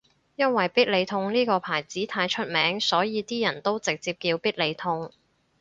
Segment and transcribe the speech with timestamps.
[0.35, 5.11] 因為必理痛呢個牌子太出名所以啲人都直接叫必理痛